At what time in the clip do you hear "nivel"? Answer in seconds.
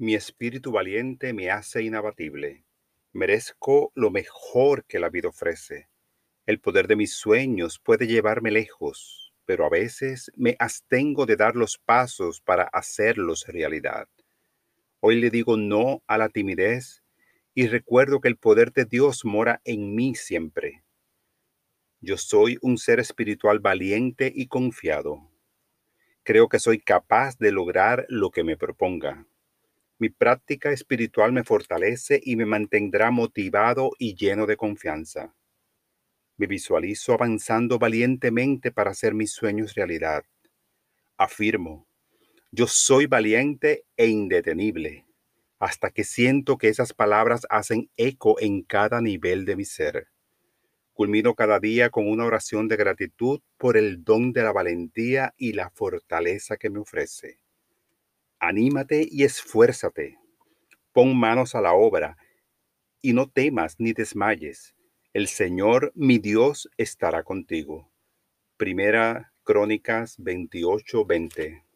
49.00-49.44